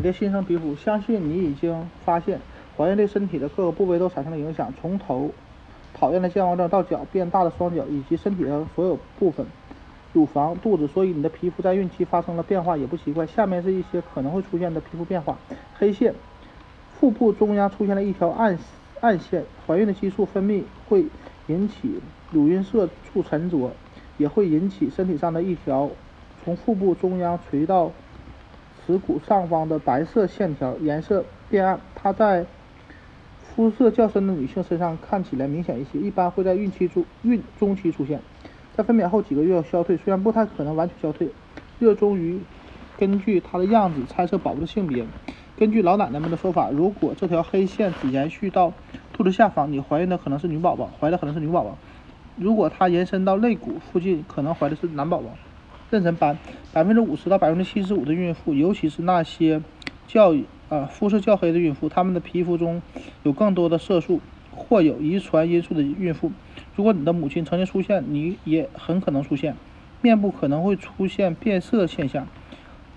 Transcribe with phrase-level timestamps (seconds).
[0.00, 2.40] 你的新生皮肤，相信你已经发现，
[2.74, 5.30] 怀孕对身体的各个部位都产生了影响，从头
[5.92, 9.44] 讨厌的健忘症到脚变大的双脚，以及身体的所有部分，
[10.14, 13.26] 乳房、肚子，所以你的皮肤在孕期发生了变化也不奇怪。
[13.26, 15.36] 下面是一些可能会出现的皮肤变化：
[15.78, 16.14] 黑线，
[16.98, 18.58] 腹部中央出现了一条暗
[19.00, 21.04] 暗线，怀孕的激素分泌会
[21.48, 23.70] 引起乳晕色素沉着，
[24.16, 25.90] 也会引起身体上的一条
[26.42, 27.92] 从腹部中央垂到。
[28.86, 32.46] 耻骨上方的白色线条颜色变暗，它在
[33.42, 38.20] 肤色较深的女性身上看起来明显一些，一般会在孕期中孕中期出现，
[38.76, 41.28] 在分娩后几个月消退，虽然不太可能完全消退。
[41.78, 42.40] 热衷于
[42.98, 45.04] 根据它的样子猜测宝宝的性别。
[45.56, 48.72] 根据老奶奶们的说法，如果这条黑线只延续到
[49.12, 51.76] 肚子下方，你怀孕的可能是女宝宝，怀的可能是女宝宝；
[52.36, 55.30] 如果它延伸到肋骨附近，可能怀的是男宝宝。
[55.90, 56.38] 妊娠斑，
[56.72, 59.60] 百分之五十到百分之七十五的孕妇，尤其是那些
[60.06, 60.32] 较
[60.68, 62.80] 啊肤色较黑的孕妇，她们的皮肤中
[63.24, 64.20] 有更多的色素
[64.54, 66.30] 或有遗传因素的孕妇。
[66.76, 69.56] 如果你的母亲曾经出现，你也很可能出现。
[70.00, 72.28] 面部可能会出现变色现象，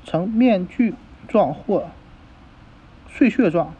[0.05, 0.94] 呈面具
[1.28, 1.89] 状或
[3.09, 3.73] 碎屑状。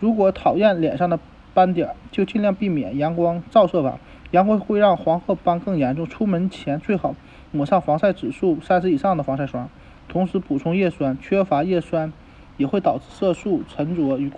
[0.00, 1.20] 如果讨厌脸上的
[1.52, 4.00] 斑点，就尽量避免阳光照射吧，
[4.30, 6.08] 阳光会让黄褐斑更严重。
[6.08, 7.14] 出门前最好。
[7.54, 9.70] 抹上防晒指数三十以上的防晒霜，
[10.08, 11.16] 同时补充叶酸。
[11.22, 12.12] 缺乏叶酸
[12.56, 14.32] 也会导致色素沉着与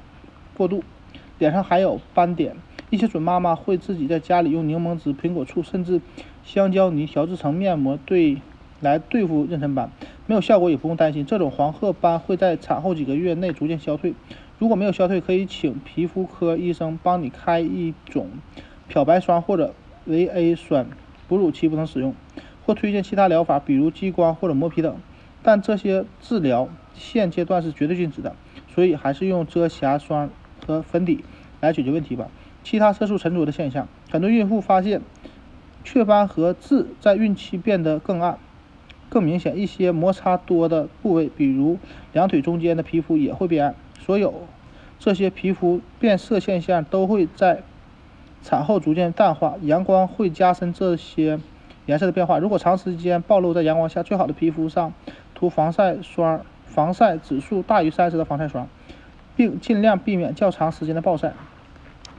[0.55, 0.85] 过度。
[1.39, 2.57] 脸上还有斑点，
[2.91, 6.03] 一些准妈妈会自己在家里用柠檬汁、苹果醋甚至
[6.45, 8.43] 香蕉泥调制成面膜对
[8.81, 9.91] 来对付妊娠斑，
[10.27, 11.25] 没有效果也不用担心。
[11.25, 14.15] 这种黄褐斑会在产后几个月内逐渐消退。
[14.59, 18.29] 如果没有消退，可以请皮肤科医生帮你开一种
[18.89, 20.87] 漂白霜或者维 A 酸，
[21.29, 22.15] 哺乳期不能使用。
[22.67, 24.97] 或推荐其他疗法，比如激光或者磨皮等，
[25.41, 28.35] 但这些治疗现阶段是绝对禁止的，
[28.75, 30.29] 所以还是用遮瑕霜
[30.67, 31.25] 和粉底
[31.61, 32.27] 来解决问题吧。
[32.65, 35.01] 其他色素沉着的现象，很多孕妇发现
[35.85, 38.37] 雀斑和痣在孕期变得更暗、
[39.09, 39.57] 更明显。
[39.57, 41.79] 一些摩擦多的部位，比如
[42.13, 43.77] 两腿中间的皮肤也会变暗。
[44.01, 44.35] 所有
[44.99, 47.63] 这些皮肤变色现象都会在
[48.43, 51.39] 产后逐渐淡化，阳光会加深这些。
[51.87, 54.93] 颜色的变化，如果长时间暴露在阳光下，最好的皮肤上
[55.35, 58.69] 涂防晒霜，防晒指数大于三十的防晒霜，
[59.37, 61.33] 并尽量避免较长时间的暴晒。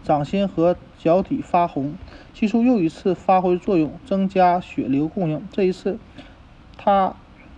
[0.04, 1.96] 掌心和脚底发红，
[2.34, 5.46] 激素又一次发挥作用，增加血流供应。
[5.52, 6.00] 这一次，
[6.78, 7.14] 它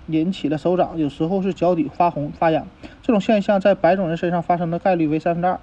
[0.08, 2.66] 引起了手掌，有时候是脚底发红发痒。
[3.04, 5.60] 这种现象在白种人身上发生的概率为三分之二，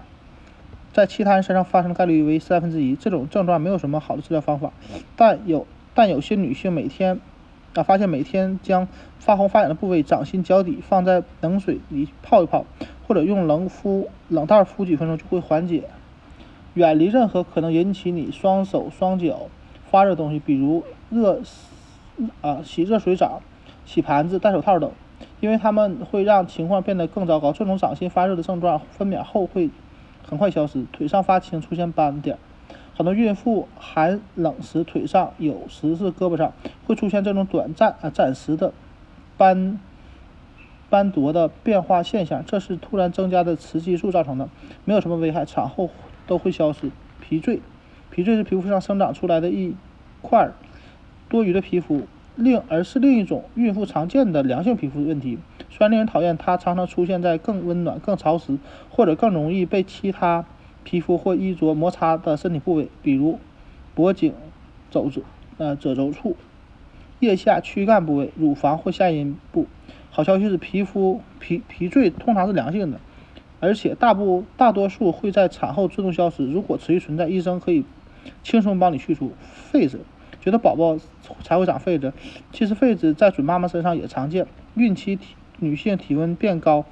[0.92, 2.94] 在其他人身上发生的概率为三分之一。
[2.94, 4.72] 这种症状没有什么好的治疗方法，
[5.16, 5.66] 但有。
[5.96, 7.18] 但有些女性每天
[7.74, 8.86] 啊，发现每天将
[9.18, 12.66] 发红发痒的部位，掌心、脚底放在冷水里泡一泡，
[13.08, 15.84] 或者用冷敷冷袋敷几分钟就会缓解。
[16.74, 19.48] 远离任何可能引起你双手双脚
[19.90, 21.40] 发热的东西，比如热
[22.42, 23.40] 啊洗热水澡、
[23.86, 24.92] 洗盘子、戴手套等，
[25.40, 27.52] 因为它们会让情况变得更糟糕。
[27.52, 29.70] 这种掌心发热的症状分娩后会
[30.28, 32.36] 很快消失，腿上发青、出现斑点。
[32.96, 36.54] 很多孕妇寒冷时腿上，有时是胳膊上
[36.86, 38.72] 会出现这种短暂啊暂时的
[39.36, 39.78] 斑
[40.88, 44.48] 斑夺的变化现象，这是突然增加的雌激素造成的，
[44.86, 45.90] 没有什么危害，产后
[46.26, 46.90] 都会消失。
[47.20, 47.60] 皮赘，
[48.10, 49.76] 皮赘是皮肤上生长出来的一
[50.22, 50.48] 块
[51.28, 55.38] 多余的皮肤，另而是另一种孕妇常见的良性皮肤问题。
[55.68, 58.56] 虽然令人讨厌，它常常出现在更温暖、更潮湿
[58.88, 60.46] 或者更容易被其他。
[60.86, 63.40] 皮肤或衣着摩擦的身体部位，比如
[63.96, 64.32] 脖颈、
[64.88, 65.24] 肘子、
[65.58, 66.36] 呃褶皱处、
[67.18, 69.66] 腋下躯干部位、乳房或下阴部。
[70.10, 73.00] 好消息是，皮肤皮皮赘通常是良性的，
[73.58, 76.46] 而且大部大多数会在产后自动消失。
[76.46, 77.84] 如果持续存在，医生可以
[78.44, 79.32] 轻松帮你去除。
[79.72, 80.02] 痱子，
[80.40, 80.96] 觉得宝宝
[81.42, 82.12] 才会长痱子，
[82.52, 84.46] 其实痱子在准妈妈身上也常见。
[84.76, 86.84] 孕期体女性体温变高，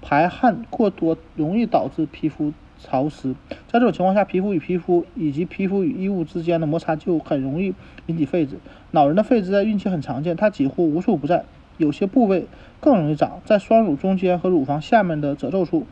[0.00, 2.54] 排汗过多，容易导致皮肤。
[2.82, 3.34] 潮湿，
[3.68, 7.74] 在这种情况下，皮肤与皮肤以及皮肤与衣物之间的摩擦就很容易
[8.06, 8.58] 引起痱子。
[8.90, 11.44] 老人的痱子在孕期很常见，它几乎无处不在，
[11.78, 12.46] 有些部位
[12.80, 15.86] 更容易长，在双乳中间和乳房下面的褶皱处、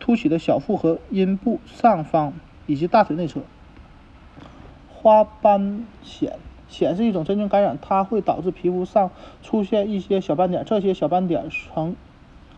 [0.00, 2.32] 凸起的小腹和阴部上方
[2.66, 3.40] 以及大腿内侧。
[4.88, 6.32] 花斑癣，
[6.70, 9.10] 癣是一种真菌感染，它会导致皮肤上
[9.42, 11.94] 出现一些小斑点，这些小斑点呈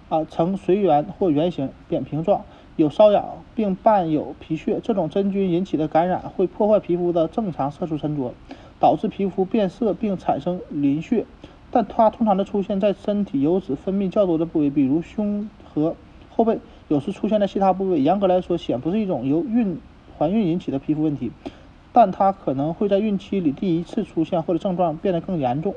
[0.09, 2.45] 啊呈随圆或圆形、扁平状。
[2.77, 3.25] 有瘙痒，
[3.55, 4.81] 并伴有皮屑。
[4.83, 8.35] 这种真菌引起的感染会破坏皮肤的正常色素沉着，
[8.81, 11.25] 导致皮肤变色并产生鳞屑。
[11.71, 15.97] 但它通常的出现在身体油脂分泌较多的部位，比如胸和
[16.31, 18.01] 后背有时出现在其他部位。
[18.01, 19.81] 严格来说，显不是一种由孕
[20.19, 21.33] 怀孕引起的皮肤问题，
[21.93, 25.75] 但它可能会在孕期里第一次出现，或者症状变得更严重。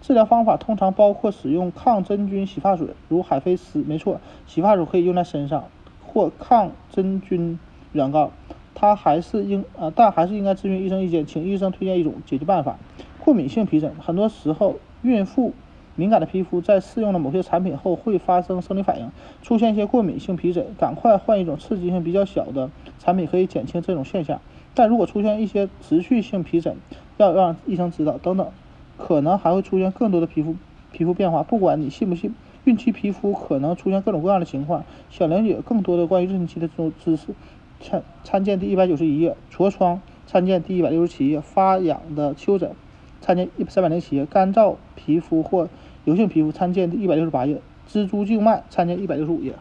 [0.00, 3.80] 治疗方法通常包括使用抗真菌洗发水，如海飞丝。
[3.80, 5.64] 没错，洗发水可以用在身上，
[6.12, 7.58] 或抗真菌
[7.92, 8.30] 软膏。
[8.74, 12.78] 它还是应呃，但还是应该咨询医生意见，请医生推荐一种解决办法。
[13.18, 15.52] 过敏性皮疹，很多时候孕妇
[15.96, 19.10] 敏感的皮肤在试用了某些产品后会发生生理反应，
[19.42, 20.66] 出现一些过敏性皮疹。
[20.78, 24.40] 赶快换一种刺激性比较小的产品，可以减轻这种现象。
[24.74, 26.76] 但如果出现一些持续性皮疹，
[27.18, 28.18] 要让医生知道。
[28.18, 28.48] 等等。
[28.96, 30.56] 可能还会出现更多的皮肤
[30.92, 32.34] 皮肤变化，不管你信不信，
[32.64, 34.84] 孕期皮肤可能出现各种各样的情况。
[35.10, 37.34] 想了解更多的关于孕期的这种知识，
[37.80, 39.36] 参参见第一百九十一页。
[39.52, 41.40] 痤疮参见第一百六十七页。
[41.40, 42.72] 发痒的丘疹
[43.20, 44.26] 参见一三百零七页。
[44.26, 45.68] 干燥皮肤或
[46.04, 47.60] 油性皮肤参见第一百六十八页。
[47.88, 49.54] 蜘蛛静脉参见一百六十五页。